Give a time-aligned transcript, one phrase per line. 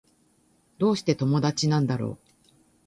[0.79, 2.17] どうして友達なんだろう